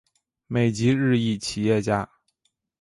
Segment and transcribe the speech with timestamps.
[0.47, 2.09] 美籍日裔企业家。